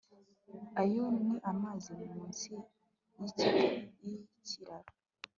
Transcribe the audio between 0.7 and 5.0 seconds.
ayo ni amazi munsi yikiraro